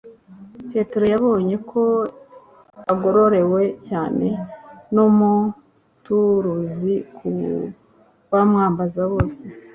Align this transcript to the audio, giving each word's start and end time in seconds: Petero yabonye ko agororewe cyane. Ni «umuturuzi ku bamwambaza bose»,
Petero 0.71 1.05
yabonye 1.13 1.55
ko 1.69 1.81
agororewe 2.91 3.61
cyane. 3.87 4.25
Ni 4.93 5.01
«umuturuzi 5.07 6.93
ku 7.15 7.29
bamwambaza 8.31 9.01
bose», 9.11 9.43